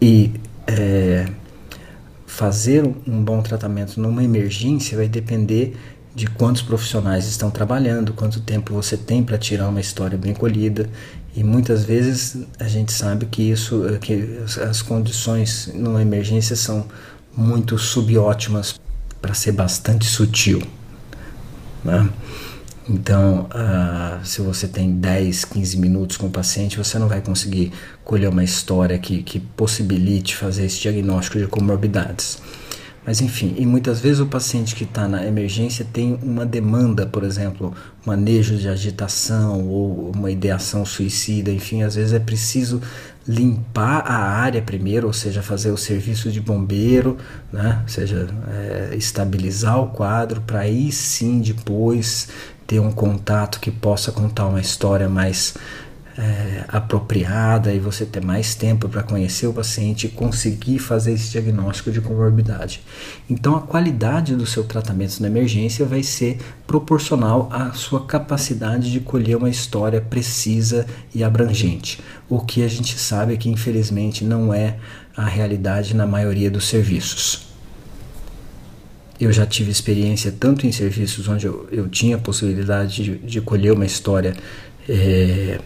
E 0.01 0.33
é, 0.67 1.27
fazer 2.27 2.85
um 3.07 3.23
bom 3.23 3.41
tratamento 3.43 4.01
numa 4.01 4.23
emergência 4.23 4.97
vai 4.97 5.09
depender 5.09 5.77
de 6.15 6.27
quantos 6.27 6.63
profissionais 6.63 7.27
estão 7.27 7.51
trabalhando, 7.51 8.15
quanto 8.15 8.41
tempo 8.41 8.73
você 8.73 8.97
tem 8.97 9.23
para 9.23 9.37
tirar 9.37 9.69
uma 9.69 9.81
história 9.81 10.17
bem 10.17 10.33
colhida. 10.33 10.89
E 11.35 11.45
muitas 11.45 11.85
vezes 11.85 12.39
a 12.59 12.67
gente 12.67 12.91
sabe 12.91 13.27
que 13.27 13.43
isso, 13.43 13.85
que 14.01 14.41
as 14.67 14.81
condições 14.81 15.71
numa 15.75 16.01
emergência 16.01 16.57
são 16.57 16.87
muito 17.37 17.79
subótimas 17.79 18.81
para 19.21 19.35
ser 19.35 19.53
bastante 19.53 20.07
sutil. 20.07 20.63
Né? 21.85 22.09
Então, 22.89 23.49
uh, 23.51 24.25
se 24.25 24.41
você 24.41 24.69
tem 24.69 24.93
10, 24.93 25.45
15 25.47 25.77
minutos 25.77 26.17
com 26.17 26.29
o 26.29 26.31
paciente, 26.31 26.79
você 26.79 26.99
não 26.99 27.09
vai 27.09 27.21
conseguir 27.21 27.73
colher 28.05 28.29
uma 28.29 28.45
história 28.45 28.97
que, 28.99 29.23
que 29.25 29.41
possibilite 29.41 30.37
fazer 30.37 30.67
esse 30.67 30.81
diagnóstico 30.81 31.39
de 31.39 31.47
comorbidades. 31.49 32.39
Mas 33.05 33.21
enfim, 33.21 33.55
e 33.57 33.65
muitas 33.65 34.01
vezes 34.01 34.19
o 34.19 34.27
paciente 34.27 34.75
que 34.75 34.83
está 34.83 35.07
na 35.07 35.25
emergência 35.25 35.87
tem 35.93 36.19
uma 36.21 36.45
demanda, 36.45 37.07
por 37.07 37.23
exemplo, 37.23 37.73
manejo 38.05 38.57
de 38.57 38.69
agitação 38.69 39.69
ou 39.69 40.11
uma 40.11 40.29
ideação 40.29 40.85
suicida, 40.85 41.53
enfim, 41.53 41.83
às 41.83 41.95
vezes 41.95 42.13
é 42.13 42.19
preciso 42.19 42.83
limpar 43.29 44.05
a 44.07 44.17
área 44.17 44.63
primeiro, 44.63 45.07
ou 45.07 45.13
seja, 45.13 45.43
fazer 45.43 45.71
o 45.71 45.77
serviço 45.77 46.31
de 46.31 46.41
bombeiro, 46.41 47.17
né? 47.53 47.81
ou 47.83 47.89
seja, 47.89 48.29
é, 48.49 48.95
estabilizar 48.97 49.81
o 49.81 49.89
quadro 49.89 50.41
para 50.41 50.61
aí 50.61 50.93
sim 50.93 51.41
depois 51.41 52.29
ter 52.67 52.81
um 52.81 52.93
contato 52.93 53.61
que 53.61 53.71
possa 53.71 54.13
contar 54.13 54.47
uma 54.47 54.61
história 54.61 55.09
mais 55.09 55.55
é, 56.19 56.65
apropriada 56.69 57.73
e 57.75 57.79
você 57.79 58.07
ter 58.07 58.25
mais 58.25 58.55
tempo 58.55 58.89
para 58.89 59.03
conhecer 59.03 59.47
o 59.47 59.53
paciente 59.53 60.07
e 60.07 60.11
conseguir 60.11 60.79
fazer 60.79 61.13
esse 61.13 61.31
diagnóstico 61.31 61.91
de 61.91 62.01
comorbidade. 62.01 62.81
Então, 63.29 63.55
a 63.55 63.61
qualidade 63.61 64.35
do 64.35 64.47
seu 64.47 64.65
tratamento 64.65 65.21
na 65.21 65.29
emergência 65.29 65.85
vai 65.85 66.03
ser 66.03 66.39
proporcional 66.67 67.49
à 67.53 67.73
sua 67.73 68.07
capacidade 68.07 68.91
de 68.91 69.01
colher 69.01 69.37
uma 69.37 69.51
história 69.51 70.01
precisa 70.01 70.87
e 71.15 71.23
abrangente. 71.23 72.01
O 72.29 72.41
que 72.41 72.63
a 72.63 72.69
gente 72.69 72.99
sabe 72.99 73.35
é 73.35 73.37
que, 73.37 73.51
infelizmente, 73.51 74.25
não 74.25 74.55
é 74.55 74.79
a 75.15 75.25
realidade 75.25 75.95
na 75.95 76.07
maioria 76.07 76.51
dos 76.51 76.67
serviços. 76.67 77.47
Eu 79.19 79.33
já 79.33 79.47
tive 79.47 79.71
experiência 79.71 80.33
tanto 80.33 80.67
em 80.67 80.73
serviços 80.73 81.27
onde 81.29 81.47
eu, 81.47 81.67
eu 81.73 81.89
tinha 81.89 82.17
a 82.17 82.19
possibilidade 82.19 83.03
de, 83.03 83.19
de 83.19 83.41
colher 83.41 83.73
uma 83.73 83.87
história. 83.87 84.35
É, 84.89 85.59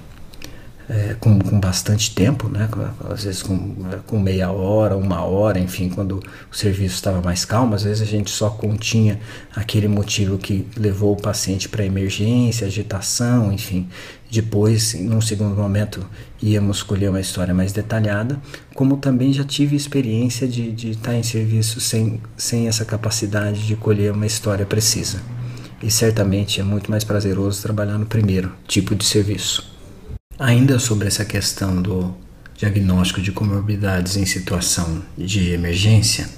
é, 0.90 1.14
com, 1.20 1.38
com 1.38 1.60
bastante 1.60 2.12
tempo, 2.12 2.48
né? 2.48 2.68
às 3.08 3.22
vezes 3.22 3.42
com, 3.42 3.76
com 4.08 4.18
meia 4.18 4.50
hora, 4.50 4.96
uma 4.96 5.22
hora, 5.24 5.60
enfim, 5.60 5.88
quando 5.88 6.20
o 6.50 6.56
serviço 6.56 6.96
estava 6.96 7.22
mais 7.22 7.44
calmo, 7.44 7.76
às 7.76 7.84
vezes 7.84 8.02
a 8.02 8.04
gente 8.04 8.28
só 8.28 8.50
continha 8.50 9.20
aquele 9.54 9.86
motivo 9.86 10.36
que 10.36 10.66
levou 10.76 11.12
o 11.12 11.16
paciente 11.16 11.68
para 11.68 11.84
emergência, 11.84 12.66
agitação, 12.66 13.52
enfim. 13.52 13.88
Depois, 14.28 14.94
num 14.94 15.20
segundo 15.20 15.54
momento, 15.54 16.04
íamos 16.42 16.78
escolher 16.78 17.08
uma 17.08 17.20
história 17.20 17.54
mais 17.54 17.72
detalhada, 17.72 18.40
como 18.74 18.96
também 18.96 19.32
já 19.32 19.44
tive 19.44 19.76
experiência 19.76 20.48
de, 20.48 20.72
de 20.72 20.90
estar 20.90 21.14
em 21.14 21.22
serviço 21.22 21.80
sem, 21.80 22.20
sem 22.36 22.66
essa 22.66 22.84
capacidade 22.84 23.64
de 23.64 23.76
colher 23.76 24.12
uma 24.12 24.26
história 24.26 24.66
precisa. 24.66 25.22
E 25.80 25.88
certamente 25.90 26.60
é 26.60 26.64
muito 26.64 26.90
mais 26.90 27.04
prazeroso 27.04 27.62
trabalhar 27.62 27.96
no 27.96 28.06
primeiro 28.06 28.52
tipo 28.66 28.94
de 28.94 29.04
serviço. 29.04 29.69
Ainda 30.40 30.78
sobre 30.78 31.06
essa 31.06 31.22
questão 31.22 31.82
do 31.82 32.14
diagnóstico 32.56 33.20
de 33.20 33.30
comorbidades 33.30 34.16
em 34.16 34.24
situação 34.24 35.02
de 35.14 35.50
emergência, 35.50 36.30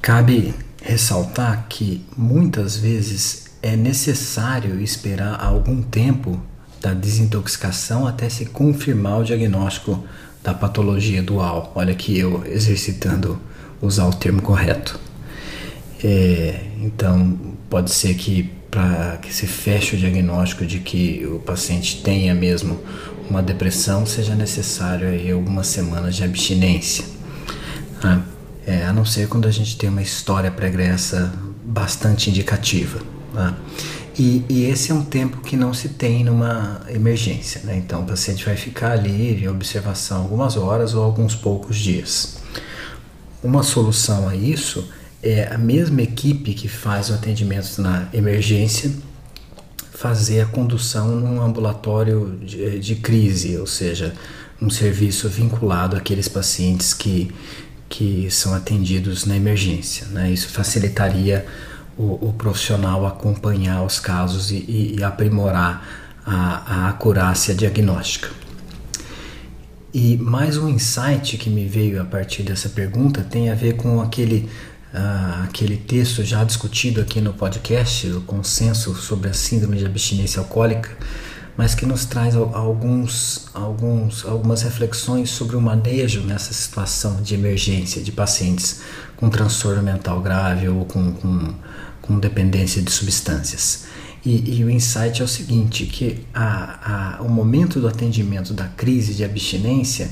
cabe 0.00 0.54
ressaltar 0.80 1.66
que 1.68 2.02
muitas 2.16 2.78
vezes 2.78 3.50
é 3.62 3.76
necessário 3.76 4.80
esperar 4.80 5.38
algum 5.38 5.82
tempo 5.82 6.40
da 6.80 6.94
desintoxicação 6.94 8.06
até 8.06 8.26
se 8.30 8.46
confirmar 8.46 9.20
o 9.20 9.24
diagnóstico 9.24 10.02
da 10.42 10.54
patologia 10.54 11.22
dual. 11.22 11.72
Olha 11.74 11.94
que 11.94 12.18
eu 12.18 12.42
exercitando 12.46 13.38
usar 13.82 14.06
o 14.06 14.14
termo 14.14 14.40
correto. 14.40 14.98
É, 16.02 16.70
então, 16.80 17.38
pode 17.68 17.90
ser 17.90 18.14
que 18.14 18.55
para 18.70 19.18
que 19.18 19.32
se 19.32 19.46
feche 19.46 19.96
o 19.96 19.98
diagnóstico 19.98 20.66
de 20.66 20.78
que 20.80 21.26
o 21.26 21.38
paciente 21.38 22.02
tenha 22.02 22.34
mesmo 22.34 22.78
uma 23.28 23.42
depressão, 23.42 24.06
seja 24.06 24.34
necessário 24.34 25.08
aí 25.08 25.30
algumas 25.30 25.66
semanas 25.66 26.16
de 26.16 26.24
abstinência. 26.24 27.04
Né? 28.02 28.22
É, 28.66 28.84
a 28.84 28.92
não 28.92 29.04
ser 29.04 29.28
quando 29.28 29.46
a 29.46 29.50
gente 29.50 29.76
tem 29.76 29.88
uma 29.88 30.02
história 30.02 30.50
pregressa 30.50 31.32
bastante 31.64 32.30
indicativa. 32.30 33.00
Né? 33.32 33.54
E, 34.18 34.44
e, 34.48 34.64
esse 34.64 34.90
é 34.90 34.94
um 34.94 35.04
tempo 35.04 35.42
que 35.42 35.56
não 35.56 35.74
se 35.74 35.90
tem 35.90 36.24
numa 36.24 36.80
emergência, 36.88 37.60
né? 37.64 37.76
então 37.76 38.02
o 38.02 38.06
paciente 38.06 38.44
vai 38.44 38.56
ficar 38.56 38.92
ali 38.92 39.42
em 39.42 39.48
observação 39.48 40.22
algumas 40.22 40.56
horas 40.56 40.94
ou 40.94 41.04
alguns 41.04 41.34
poucos 41.34 41.76
dias. 41.76 42.38
Uma 43.42 43.62
solução 43.62 44.28
a 44.28 44.34
isso 44.34 44.88
é 45.28 45.52
a 45.52 45.58
mesma 45.58 46.02
equipe 46.02 46.54
que 46.54 46.68
faz 46.68 47.10
o 47.10 47.14
atendimento 47.14 47.80
na 47.80 48.08
emergência 48.12 48.92
fazer 49.96 50.42
a 50.42 50.46
condução 50.46 51.08
num 51.08 51.40
ambulatório 51.40 52.38
de, 52.42 52.78
de 52.78 52.94
crise, 52.96 53.56
ou 53.56 53.66
seja, 53.66 54.14
um 54.60 54.68
serviço 54.70 55.28
vinculado 55.28 55.96
àqueles 55.96 56.28
pacientes 56.28 56.92
que, 56.92 57.34
que 57.88 58.30
são 58.30 58.54
atendidos 58.54 59.24
na 59.24 59.36
emergência. 59.36 60.06
Né? 60.08 60.30
Isso 60.30 60.48
facilitaria 60.50 61.46
o, 61.96 62.28
o, 62.28 62.34
profissional 62.34 63.06
acompanhar 63.06 63.82
os 63.82 63.98
casos 63.98 64.50
e, 64.50 64.56
e, 64.56 64.96
e 64.98 65.02
aprimorar 65.02 65.86
a, 66.24 66.84
a 66.84 66.88
acurácia 66.90 67.54
diagnóstica. 67.54 68.28
E 69.94 70.18
mais 70.18 70.58
um 70.58 70.68
insight 70.68 71.38
que 71.38 71.48
me 71.48 71.66
veio 71.66 72.02
a 72.02 72.04
partir 72.04 72.42
dessa 72.42 72.68
pergunta 72.68 73.22
tem 73.22 73.50
a 73.50 73.54
ver 73.54 73.76
com 73.76 74.02
aquele 74.02 74.46
ah, 74.96 75.44
aquele 75.44 75.76
texto 75.76 76.24
já 76.24 76.42
discutido 76.42 77.02
aqui 77.02 77.20
no 77.20 77.34
podcast, 77.34 78.06
o 78.08 78.22
consenso 78.22 78.94
sobre 78.94 79.28
a 79.28 79.34
síndrome 79.34 79.76
de 79.76 79.84
abstinência 79.84 80.40
alcoólica, 80.40 80.96
mas 81.54 81.74
que 81.74 81.84
nos 81.84 82.06
traz 82.06 82.34
alguns, 82.34 83.46
alguns, 83.52 84.24
algumas 84.24 84.62
reflexões 84.62 85.28
sobre 85.28 85.54
o 85.54 85.60
manejo 85.60 86.22
nessa 86.22 86.54
situação 86.54 87.20
de 87.20 87.34
emergência 87.34 88.02
de 88.02 88.10
pacientes 88.10 88.80
com 89.16 89.28
transtorno 89.28 89.82
mental 89.82 90.20
grave 90.22 90.66
ou 90.68 90.86
com, 90.86 91.12
com, 91.12 91.54
com 92.00 92.18
dependência 92.18 92.80
de 92.80 92.90
substâncias. 92.90 93.84
E, 94.24 94.58
e, 94.58 94.64
o 94.64 94.70
insight 94.70 95.20
é 95.20 95.24
o 95.24 95.28
seguinte, 95.28 95.84
que 95.84 96.24
a, 96.34 97.18
a, 97.18 97.22
o 97.22 97.28
momento 97.28 97.80
do 97.80 97.86
atendimento 97.86 98.54
da 98.54 98.64
crise 98.64 99.14
de 99.14 99.22
abstinência, 99.22 100.10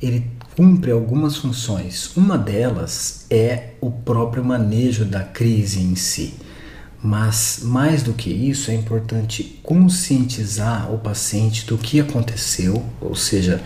ele 0.00 0.24
cumpre 0.60 0.90
algumas 0.90 1.38
funções. 1.38 2.14
Uma 2.14 2.36
delas 2.36 3.24
é 3.30 3.70
o 3.80 3.90
próprio 3.90 4.44
manejo 4.44 5.06
da 5.06 5.22
crise 5.22 5.80
em 5.80 5.94
si. 5.94 6.34
Mas 7.02 7.60
mais 7.62 8.02
do 8.02 8.12
que 8.12 8.28
isso, 8.28 8.70
é 8.70 8.74
importante 8.74 9.58
conscientizar 9.62 10.92
o 10.92 10.98
paciente 10.98 11.64
do 11.64 11.78
que 11.78 11.98
aconteceu, 11.98 12.84
ou 13.00 13.14
seja, 13.14 13.58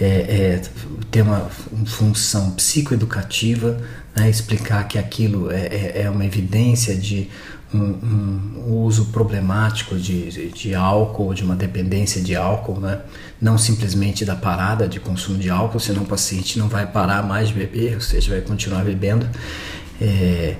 é, 0.00 0.06
é, 0.06 0.62
ter 1.10 1.22
uma 1.22 1.50
função 1.84 2.52
psicoeducativa, 2.52 3.82
né, 4.14 4.30
explicar 4.30 4.86
que 4.86 4.98
aquilo 5.00 5.50
é, 5.50 5.66
é, 5.66 6.02
é 6.02 6.10
uma 6.10 6.24
evidência 6.24 6.94
de 6.94 7.28
um, 7.74 7.78
um, 7.78 8.82
uso 8.84 9.06
problemático 9.06 9.96
de, 9.96 10.50
de 10.50 10.74
álcool, 10.74 11.34
de 11.34 11.42
uma 11.42 11.56
dependência 11.56 12.22
de 12.22 12.36
álcool, 12.36 12.80
né? 12.80 13.00
não 13.40 13.58
simplesmente 13.58 14.24
da 14.24 14.36
parada 14.36 14.88
de 14.88 15.00
consumo 15.00 15.38
de 15.38 15.50
álcool, 15.50 15.80
senão 15.80 16.02
o 16.02 16.06
paciente 16.06 16.58
não 16.58 16.68
vai 16.68 16.86
parar 16.86 17.22
mais 17.22 17.48
de 17.48 17.54
beber, 17.54 17.94
ou 17.94 18.00
seja, 18.00 18.30
vai 18.30 18.40
continuar 18.40 18.84
bebendo. 18.84 19.28
É, 20.00 20.56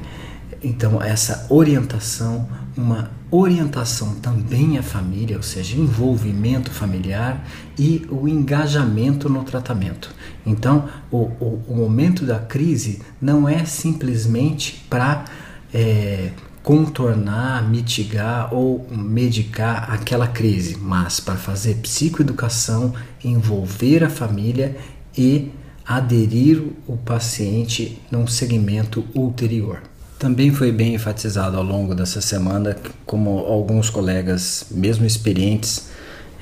então, 0.62 1.00
essa 1.00 1.46
orientação, 1.48 2.48
uma 2.76 3.10
orientação 3.30 4.14
também 4.16 4.78
à 4.78 4.82
família, 4.82 5.36
ou 5.36 5.42
seja, 5.42 5.76
envolvimento 5.76 6.70
familiar 6.70 7.46
e 7.78 8.06
o 8.10 8.26
engajamento 8.28 9.28
no 9.28 9.44
tratamento. 9.44 10.12
Então, 10.44 10.88
o, 11.10 11.18
o, 11.18 11.62
o 11.68 11.76
momento 11.76 12.24
da 12.24 12.38
crise 12.38 13.00
não 13.20 13.48
é 13.48 13.64
simplesmente 13.64 14.84
para 14.88 15.24
é, 15.72 16.30
contornar, 16.66 17.62
mitigar 17.70 18.52
ou 18.52 18.84
medicar 18.90 19.88
aquela 19.88 20.26
crise, 20.26 20.76
mas 20.76 21.20
para 21.20 21.36
fazer 21.36 21.76
psicoeducação, 21.76 22.92
envolver 23.22 24.02
a 24.02 24.10
família 24.10 24.76
e 25.16 25.52
aderir 25.86 26.60
o 26.88 26.96
paciente 26.96 28.02
num 28.10 28.26
segmento 28.26 29.04
ulterior. 29.14 29.80
Também 30.18 30.52
foi 30.52 30.72
bem 30.72 30.96
enfatizado 30.96 31.56
ao 31.56 31.62
longo 31.62 31.94
dessa 31.94 32.20
semana, 32.20 32.76
como 33.04 33.30
alguns 33.38 33.88
colegas, 33.88 34.66
mesmo 34.72 35.06
experientes, 35.06 35.90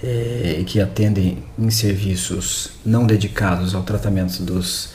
eh, 0.02 0.64
que 0.66 0.80
atendem 0.80 1.44
em 1.58 1.68
serviços 1.68 2.70
não 2.82 3.06
dedicados 3.06 3.74
ao 3.74 3.82
tratamento 3.82 4.42
dos, 4.42 4.88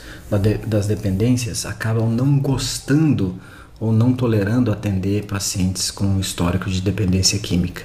das 0.66 0.88
dependências, 0.88 1.64
acabam 1.64 2.10
não 2.10 2.36
gostando 2.40 3.38
ou 3.80 3.92
não 3.92 4.12
tolerando 4.12 4.70
atender 4.70 5.24
pacientes 5.24 5.90
com 5.90 6.20
histórico 6.20 6.68
de 6.68 6.82
dependência 6.82 7.38
química. 7.38 7.82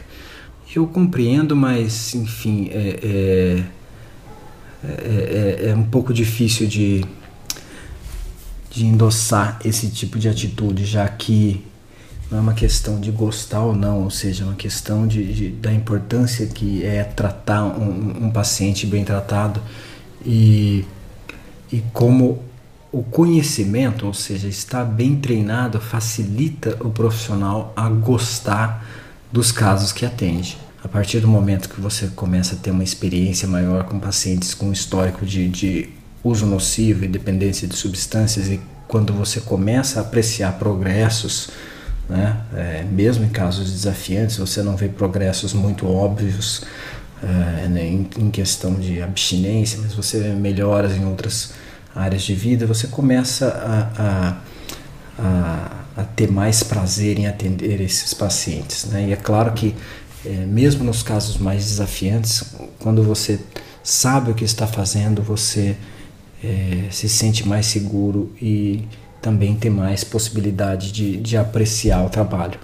Eu 0.75 0.85
compreendo, 0.85 1.55
mas 1.55 2.13
enfim, 2.13 2.67
é, 2.69 3.63
é, 4.83 4.87
é, 4.87 5.69
é 5.69 5.75
um 5.75 5.83
pouco 5.83 6.13
difícil 6.13 6.67
de, 6.67 7.05
de 8.69 8.85
endossar 8.85 9.57
esse 9.63 9.89
tipo 9.89 10.19
de 10.19 10.27
atitude, 10.27 10.83
já 10.83 11.07
que 11.07 11.63
não 12.29 12.39
é 12.39 12.41
uma 12.41 12.53
questão 12.53 12.99
de 12.99 13.09
gostar 13.11 13.61
ou 13.61 13.73
não, 13.73 14.03
ou 14.03 14.09
seja, 14.09 14.43
é 14.43 14.47
uma 14.47 14.55
questão 14.55 15.07
de, 15.07 15.33
de 15.33 15.49
da 15.49 15.71
importância 15.71 16.45
que 16.47 16.83
é 16.83 17.03
tratar 17.03 17.63
um, 17.63 18.25
um 18.25 18.31
paciente 18.31 18.85
bem 18.85 19.05
tratado 19.05 19.61
e, 20.25 20.83
e 21.71 21.81
como 21.93 22.43
o 22.95 23.03
conhecimento, 23.03 24.07
ou 24.07 24.13
seja, 24.13 24.47
estar 24.47 24.85
bem 24.85 25.17
treinado, 25.17 25.81
facilita 25.81 26.77
o 26.79 26.89
profissional 26.89 27.73
a 27.75 27.89
gostar 27.89 28.87
dos 29.29 29.51
casos 29.51 29.91
que 29.91 30.05
atende. 30.05 30.57
A 30.81 30.87
partir 30.87 31.19
do 31.19 31.27
momento 31.27 31.67
que 31.67 31.81
você 31.81 32.07
começa 32.15 32.55
a 32.55 32.57
ter 32.57 32.71
uma 32.71 32.85
experiência 32.85 33.49
maior 33.49 33.83
com 33.83 33.99
pacientes 33.99 34.53
com 34.53 34.71
histórico 34.71 35.25
de, 35.25 35.49
de 35.49 35.89
uso 36.23 36.45
nocivo 36.45 37.03
e 37.03 37.09
dependência 37.09 37.67
de 37.67 37.75
substâncias, 37.75 38.47
e 38.47 38.61
quando 38.87 39.11
você 39.11 39.41
começa 39.41 39.99
a 39.99 40.03
apreciar 40.03 40.53
progressos, 40.53 41.49
né, 42.07 42.43
é, 42.53 42.85
mesmo 42.89 43.25
em 43.25 43.29
casos 43.29 43.73
desafiantes, 43.73 44.37
você 44.37 44.63
não 44.63 44.77
vê 44.77 44.87
progressos 44.87 45.51
muito 45.51 45.85
óbvios 45.85 46.63
é, 47.21 47.67
né, 47.67 47.85
em, 47.85 48.07
em 48.17 48.31
questão 48.31 48.73
de 48.75 49.01
abstinência, 49.01 49.79
mas 49.83 49.93
você 49.93 50.17
vê 50.17 50.29
melhoras 50.29 50.95
em 50.95 51.03
outras 51.03 51.64
áreas 51.95 52.23
de 52.23 52.35
vida, 52.35 52.67
você 52.67 52.87
começa 52.87 53.47
a, 53.47 54.03
a, 54.03 54.37
a, 55.17 56.01
a 56.01 56.03
ter 56.03 56.29
mais 56.29 56.61
prazer 56.61 57.17
em 57.17 57.25
atender 57.25 57.79
esses 57.79 58.13
pacientes. 58.13 58.85
Né? 58.85 59.07
E 59.07 59.13
é 59.13 59.15
claro 59.15 59.53
que, 59.53 59.73
é, 60.25 60.29
mesmo 60.45 60.83
nos 60.83 61.01
casos 61.01 61.37
mais 61.37 61.63
desafiantes, 61.63 62.55
quando 62.79 63.01
você 63.01 63.39
sabe 63.81 64.31
o 64.31 64.33
que 64.33 64.43
está 64.43 64.67
fazendo, 64.67 65.22
você 65.22 65.77
é, 66.43 66.87
se 66.91 67.07
sente 67.07 67.48
mais 67.48 67.65
seguro 67.67 68.31
e 68.41 68.85
também 69.22 69.55
tem 69.55 69.72
mais 69.72 70.03
possibilidade 70.03 70.91
de, 70.91 71.17
de 71.17 71.37
apreciar 71.37 72.05
o 72.05 72.09
trabalho. 72.09 72.59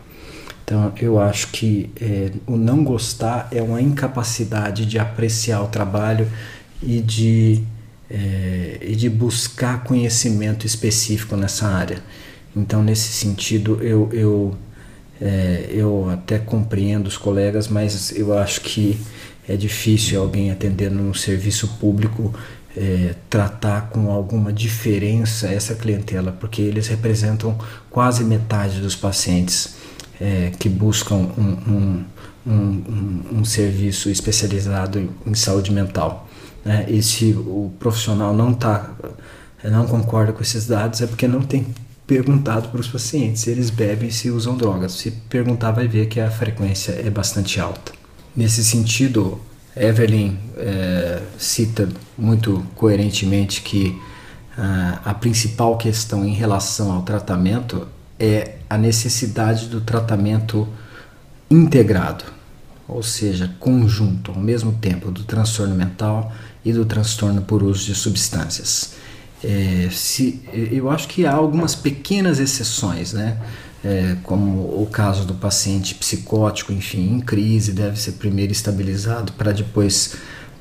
Então, 0.63 0.93
eu 1.01 1.19
acho 1.19 1.47
que 1.47 1.89
é, 1.99 2.31
o 2.45 2.55
não 2.55 2.83
gostar 2.83 3.47
é 3.51 3.61
uma 3.61 3.81
incapacidade 3.81 4.85
de 4.85 4.99
apreciar 4.99 5.61
o 5.63 5.67
trabalho 5.67 6.29
e 6.81 7.01
de 7.01 7.63
é, 8.11 8.77
e 8.81 8.95
de 8.95 9.09
buscar 9.09 9.83
conhecimento 9.83 10.65
específico 10.65 11.37
nessa 11.37 11.67
área. 11.67 12.03
Então, 12.55 12.83
nesse 12.83 13.13
sentido, 13.13 13.81
eu, 13.81 14.09
eu, 14.11 14.55
é, 15.21 15.69
eu 15.69 16.09
até 16.09 16.37
compreendo 16.37 17.07
os 17.07 17.17
colegas, 17.17 17.69
mas 17.69 18.11
eu 18.11 18.37
acho 18.37 18.61
que 18.61 18.99
é 19.47 19.55
difícil 19.55 20.21
alguém 20.21 20.51
atendendo 20.51 20.95
no 20.95 21.15
serviço 21.15 21.67
público 21.79 22.33
é, 22.75 23.15
tratar 23.29 23.89
com 23.89 24.11
alguma 24.11 24.51
diferença 24.51 25.47
essa 25.47 25.75
clientela, 25.75 26.31
porque 26.31 26.61
eles 26.61 26.87
representam 26.87 27.57
quase 27.89 28.23
metade 28.23 28.81
dos 28.81 28.95
pacientes 28.95 29.75
é, 30.19 30.51
que 30.59 30.69
buscam 30.69 31.15
um, 31.15 31.57
um, 31.67 32.05
um, 32.45 33.23
um, 33.39 33.45
serviço 33.45 34.09
especializado 34.09 35.09
em 35.25 35.33
saúde 35.33 35.71
mental 35.71 36.29
né, 36.63 36.85
e 36.87 37.01
se 37.01 37.33
o 37.33 37.71
profissional 37.79 38.33
não 38.33 38.53
tá, 38.53 38.91
não 39.63 39.87
concorda 39.87 40.31
com 40.31 40.41
esses 40.41 40.67
dados, 40.67 41.01
é 41.01 41.07
porque 41.07 41.27
não 41.27 41.41
tem 41.41 41.67
perguntado 42.05 42.69
para 42.69 42.79
os 42.79 42.87
pacientes 42.87 43.41
se 43.41 43.49
eles 43.49 43.69
bebem 43.69 44.09
e 44.09 44.11
se 44.11 44.29
usam 44.29 44.57
drogas. 44.57 44.93
Se 44.93 45.11
perguntar, 45.11 45.71
vai 45.71 45.87
ver 45.87 46.07
que 46.07 46.19
a 46.19 46.29
frequência 46.29 46.91
é 46.91 47.09
bastante 47.09 47.59
alta. 47.59 47.93
Nesse 48.35 48.63
sentido, 48.63 49.39
Evelyn 49.75 50.37
é, 50.57 51.21
cita 51.37 51.87
muito 52.17 52.65
coerentemente 52.75 53.61
que 53.61 53.99
ah, 54.57 54.99
a 55.05 55.13
principal 55.13 55.77
questão 55.77 56.25
em 56.25 56.33
relação 56.33 56.91
ao 56.91 57.01
tratamento 57.03 57.87
é 58.19 58.55
a 58.69 58.77
necessidade 58.77 59.67
do 59.67 59.81
tratamento 59.81 60.67
integrado, 61.49 62.25
ou 62.87 63.01
seja, 63.01 63.53
conjunto, 63.59 64.31
ao 64.31 64.39
mesmo 64.39 64.73
tempo, 64.73 65.09
do 65.09 65.23
transtorno 65.23 65.73
mental 65.73 66.31
e 66.63 66.71
do 66.71 66.85
transtorno 66.85 67.41
por 67.41 67.63
uso 67.63 67.85
de 67.85 67.95
substâncias. 67.95 68.93
É, 69.43 69.89
se, 69.91 70.41
eu 70.71 70.89
acho 70.89 71.07
que 71.07 71.25
há 71.25 71.33
algumas 71.33 71.73
pequenas 71.73 72.39
exceções, 72.39 73.13
né? 73.13 73.37
É, 73.83 74.15
como 74.21 74.79
o 74.79 74.87
caso 74.91 75.25
do 75.25 75.33
paciente 75.33 75.95
psicótico, 75.95 76.71
enfim, 76.71 77.15
em 77.15 77.19
crise, 77.19 77.71
deve 77.71 77.99
ser 77.99 78.11
primeiro 78.13 78.51
estabilizado 78.51 79.33
para 79.33 79.51
depois 79.51 80.13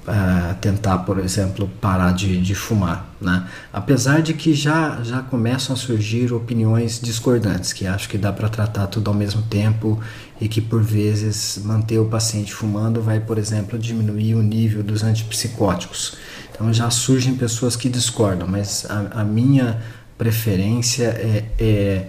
uh, 0.07 0.55
tentar, 0.61 0.99
por 0.99 1.19
exemplo, 1.19 1.69
parar 1.81 2.13
de, 2.13 2.41
de 2.41 2.55
fumar. 2.55 3.15
Né? 3.21 3.47
Apesar 3.73 4.23
de 4.23 4.35
que 4.35 4.55
já, 4.55 5.03
já 5.03 5.23
começam 5.23 5.75
a 5.75 5.79
surgir 5.79 6.33
opiniões 6.33 7.01
discordantes, 7.01 7.73
que 7.73 7.87
acho 7.87 8.09
que 8.09 8.17
dá 8.17 8.33
para 8.33 8.49
tratar 8.49 8.87
tudo 8.87 9.09
ao 9.09 9.15
mesmo 9.15 9.43
tempo 9.43 10.01
e 10.41 10.49
que 10.49 10.61
por 10.61 10.83
vezes 10.83 11.61
manter 11.65 11.99
o 11.99 12.07
paciente 12.07 12.53
fumando 12.53 13.03
vai, 13.03 13.21
por 13.21 13.39
exemplo, 13.39 13.79
diminuir 13.79 14.35
o 14.35 14.43
nível 14.43 14.83
dos 14.83 15.03
antipsicóticos. 15.03 16.17
Então 16.53 16.73
já 16.73 16.91
surgem 16.91 17.35
pessoas 17.35 17.77
que 17.77 17.89
discordam, 17.89 18.49
mas 18.49 18.87
a, 18.89 19.21
a 19.21 19.25
minha 19.25 19.81
preferência 20.17 21.05
é, 21.05 21.45
é, 21.59 22.07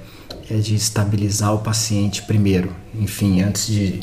é 0.50 0.58
de 0.58 0.76
estabilizar 0.76 1.54
o 1.54 1.60
paciente 1.60 2.22
primeiro, 2.24 2.74
enfim, 2.94 3.42
antes 3.42 3.68
de, 3.68 4.00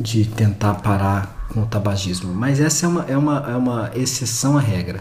de 0.00 0.24
tentar 0.24 0.74
parar 0.74 1.33
com 1.48 1.62
o 1.62 1.66
tabagismo, 1.66 2.32
mas 2.34 2.60
essa 2.60 2.86
é 2.86 2.88
uma, 2.88 3.04
é 3.04 3.16
uma, 3.16 3.50
é 3.50 3.56
uma 3.56 3.90
exceção 3.94 4.56
à 4.56 4.60
regra. 4.60 5.00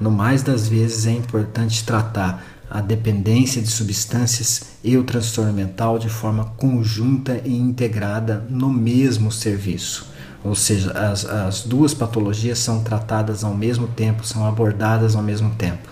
No 0.00 0.10
mais 0.10 0.42
das 0.42 0.66
vezes 0.66 1.06
é 1.06 1.12
importante 1.12 1.84
tratar 1.84 2.44
a 2.68 2.80
dependência 2.80 3.60
de 3.60 3.68
substâncias 3.68 4.62
e 4.82 4.96
o 4.96 5.04
transtorno 5.04 5.52
mental 5.52 5.98
de 5.98 6.08
forma 6.08 6.46
conjunta 6.56 7.40
e 7.44 7.54
integrada 7.54 8.46
no 8.48 8.70
mesmo 8.70 9.30
serviço. 9.30 10.10
Ou 10.42 10.54
seja, 10.54 10.90
as, 10.92 11.24
as 11.24 11.60
duas 11.62 11.94
patologias 11.94 12.58
são 12.58 12.82
tratadas 12.82 13.44
ao 13.44 13.54
mesmo 13.54 13.86
tempo, 13.86 14.26
são 14.26 14.46
abordadas 14.46 15.14
ao 15.14 15.22
mesmo 15.22 15.50
tempo. 15.50 15.88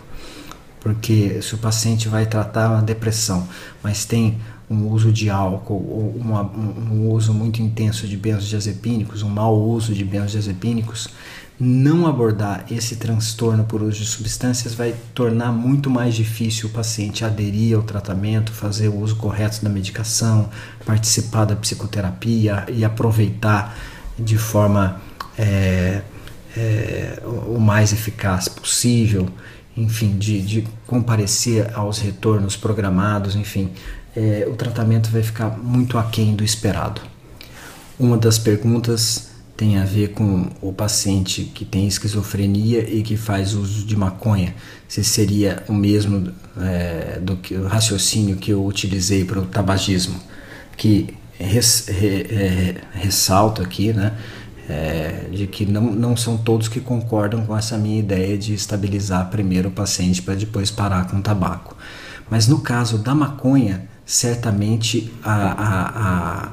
Porque 0.81 1.41
se 1.43 1.55
o 1.55 1.59
paciente 1.59 2.09
vai 2.09 2.25
tratar 2.25 2.71
uma 2.71 2.83
depressão, 2.83 3.47
mas 3.83 4.07
tem 4.07 4.41
um 4.71 4.87
uso 4.89 5.11
de 5.11 5.29
álcool 5.29 5.75
ou 5.75 6.15
uma, 6.17 6.43
um, 6.43 7.11
uso 7.11 7.35
muito 7.35 7.61
intenso 7.61 8.07
de 8.07 8.17
benzodiazepínicos, 8.17 9.23
um 9.23 9.29
mau 9.29 9.61
uso 9.61 9.93
de 9.93 10.05
benzodiazepínicos, 10.05 11.09
não 11.59 12.07
abordar 12.07 12.65
esse 12.71 12.97
transtorno 12.97 13.65
por 13.65 13.83
uso 13.83 13.99
de 13.99 14.07
substâncias 14.07 14.73
vai 14.73 14.95
tornar 15.13 15.51
muito 15.51 15.91
mais 15.91 16.15
difícil 16.15 16.69
o 16.69 16.73
paciente 16.73 17.25
aderir 17.25 17.77
ao 17.77 17.83
tratamento, 17.83 18.53
fazer 18.53 18.89
o 18.89 19.01
uso 19.01 19.17
correto 19.17 19.63
da 19.63 19.69
medicação, 19.69 20.49
participar 20.87 21.47
da 21.47 21.57
psicoterapia 21.57 22.65
e 22.69 22.85
aproveitar 22.85 23.77
de 24.17 24.39
forma 24.39 25.01
é, 25.37 26.03
é, 26.57 27.23
o 27.25 27.59
mais 27.59 27.93
eficaz 27.93 28.49
possível 28.49 29.29
enfim, 29.77 30.19
de, 30.19 30.41
de 30.43 30.69
comparecer 30.87 31.71
aos 31.75 31.99
retornos 31.99 32.57
programados, 32.57 33.37
enfim, 33.37 33.71
é, 34.15 34.47
o 34.51 34.55
tratamento 34.55 35.11
vai 35.11 35.23
ficar 35.23 35.57
muito 35.59 35.99
aquém 35.99 36.35
do 36.35 36.45
esperado. 36.45 37.01
Uma 37.99 38.17
das 38.17 38.39
perguntas 38.39 39.31
tem 39.61 39.77
a 39.77 39.85
ver 39.85 40.13
com 40.13 40.49
o 40.63 40.73
paciente 40.73 41.45
que 41.45 41.67
tem 41.67 41.87
esquizofrenia 41.87 42.89
e 42.89 43.03
que 43.03 43.15
faz 43.15 43.53
uso 43.53 43.85
de 43.85 43.95
maconha, 43.95 44.55
se 44.89 45.05
seria 45.05 45.63
o 45.69 45.75
mesmo 45.75 46.33
é, 46.59 47.19
do 47.21 47.37
que 47.37 47.55
o 47.55 47.67
raciocínio 47.67 48.37
que 48.37 48.53
eu 48.53 48.65
utilizei 48.65 49.23
para 49.23 49.39
o 49.39 49.45
tabagismo, 49.45 50.19
que 50.79 51.15
res, 51.39 51.89
re, 51.89 52.27
é, 52.31 52.75
ressalto 52.95 53.61
aqui, 53.61 53.93
né, 53.93 54.15
é, 54.67 55.27
de 55.31 55.47
que 55.47 55.67
não, 55.67 55.93
não 55.93 56.17
são 56.17 56.39
todos 56.39 56.67
que 56.67 56.81
concordam 56.81 57.45
com 57.45 57.55
essa 57.55 57.77
minha 57.77 57.99
ideia 57.99 58.39
de 58.39 58.55
estabilizar 58.55 59.29
primeiro 59.29 59.69
o 59.69 59.73
paciente 59.73 60.23
para 60.23 60.37
depois 60.37 60.71
parar 60.71 61.07
com 61.07 61.19
o 61.19 61.23
tabaco. 61.23 61.77
Mas 62.31 62.49
no 62.49 62.61
caso 62.61 62.97
da 62.97 63.15
maconha, 63.15 63.90
certamente 64.11 65.13
a, 65.23 65.35
a, 65.35 66.45
a 66.45 66.49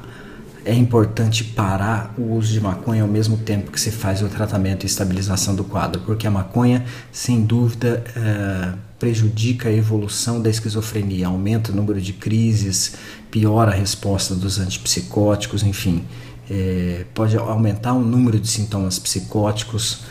é 0.64 0.76
importante 0.76 1.44
parar 1.44 2.14
o 2.16 2.36
uso 2.36 2.52
de 2.54 2.62
maconha 2.62 3.02
ao 3.02 3.08
mesmo 3.08 3.38
tempo 3.38 3.72
que 3.72 3.82
se 3.82 3.90
faz 3.90 4.22
o 4.22 4.28
tratamento 4.28 4.84
e 4.84 4.86
estabilização 4.86 5.56
do 5.56 5.64
quadro, 5.64 6.02
porque 6.02 6.28
a 6.28 6.32
maconha, 6.32 6.86
sem 7.12 7.42
dúvida, 7.42 8.04
é, 8.16 8.74
prejudica 9.00 9.70
a 9.70 9.72
evolução 9.74 10.40
da 10.40 10.52
esquizofrenia, 10.52 11.28
aumenta 11.28 11.72
o 11.72 11.76
número 11.76 12.00
de 12.00 12.14
crises, 12.14 12.94
piora 13.32 13.72
a 13.72 13.74
resposta 13.74 14.36
dos 14.36 14.60
antipsicóticos, 14.60 15.64
enfim, 15.64 16.04
é, 16.52 17.06
pode 17.16 17.36
aumentar 17.38 17.94
o 17.94 18.02
número 18.02 18.40
de 18.40 18.50
sintomas 18.50 19.00
psicóticos. 19.00 20.02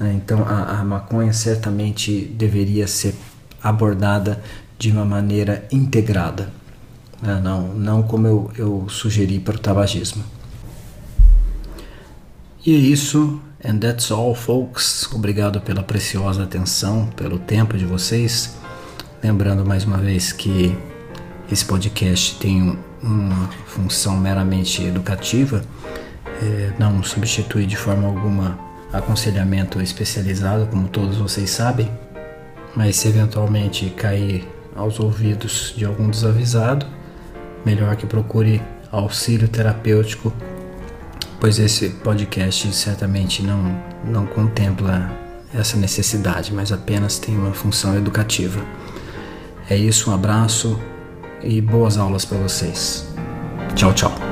Né? 0.00 0.14
Então, 0.14 0.42
a, 0.44 0.80
a 0.80 0.84
maconha 0.84 1.32
certamente 1.32 2.22
deveria 2.36 2.88
ser 2.88 3.14
abordada 3.62 4.42
de 4.76 4.90
uma 4.90 5.04
maneira 5.04 5.68
integrada. 5.70 6.50
Né? 7.22 7.40
Não, 7.42 7.68
não 7.68 8.02
como 8.02 8.26
eu, 8.26 8.50
eu 8.56 8.86
sugeri 8.88 9.38
para 9.38 9.56
o 9.56 9.58
tabagismo. 9.58 10.24
E 12.64 12.74
é 12.74 12.78
isso. 12.78 13.40
And 13.64 13.78
that's 13.78 14.10
all, 14.10 14.34
folks. 14.34 15.08
Obrigado 15.12 15.60
pela 15.60 15.82
preciosa 15.82 16.44
atenção, 16.44 17.06
pelo 17.16 17.38
tempo 17.38 17.76
de 17.76 17.84
vocês. 17.84 18.56
Lembrando 19.22 19.64
mais 19.64 19.84
uma 19.84 19.98
vez 19.98 20.32
que 20.32 20.76
esse 21.50 21.64
podcast 21.64 22.36
tem 22.38 22.78
uma 23.02 23.48
função 23.66 24.16
meramente 24.16 24.82
educativa, 24.82 25.62
é, 26.42 26.72
não 26.78 27.02
substitui 27.02 27.66
de 27.66 27.76
forma 27.76 28.06
alguma 28.06 28.58
aconselhamento 28.92 29.80
especializado, 29.80 30.66
como 30.66 30.88
todos 30.88 31.16
vocês 31.16 31.50
sabem, 31.50 31.90
mas 32.74 32.96
se 32.96 33.08
eventualmente 33.08 33.90
cair 33.90 34.46
aos 34.74 35.00
ouvidos 35.00 35.72
de 35.76 35.84
algum 35.84 36.10
desavisado, 36.10 36.86
melhor 37.66 37.96
que 37.96 38.06
procure 38.06 38.62
auxílio 38.92 39.48
terapêutico, 39.48 40.32
pois 41.40 41.58
esse 41.58 41.90
podcast 41.90 42.72
certamente 42.72 43.42
não, 43.42 43.82
não 44.04 44.24
contempla 44.24 45.10
essa 45.52 45.76
necessidade, 45.76 46.54
mas 46.54 46.70
apenas 46.70 47.18
tem 47.18 47.36
uma 47.36 47.52
função 47.52 47.96
educativa. 47.96 48.60
É 49.68 49.76
isso, 49.76 50.10
um 50.10 50.14
abraço 50.14 50.80
e 51.42 51.60
boas 51.60 51.98
aulas 51.98 52.24
para 52.24 52.38
vocês. 52.38 53.06
Tchau, 53.74 53.92
tchau. 53.92 54.25